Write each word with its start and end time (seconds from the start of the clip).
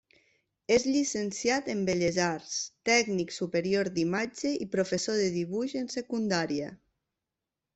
És 0.75 0.85
llicenciat 0.93 1.67
en 1.73 1.83
Belles 1.89 2.17
arts, 2.27 2.55
Tècnic 2.91 3.35
Superior 3.35 3.91
d'Imatge 3.99 4.55
i 4.67 4.71
professor 4.77 5.21
de 5.25 5.29
dibuix 5.37 5.77
en 5.83 5.93
Secundària. 5.99 6.73